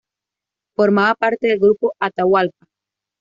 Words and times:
Formaba 0.75 1.13
parte 1.13 1.45
del 1.45 1.59
grupo 1.59 1.93
Atahualpa. 1.99 2.65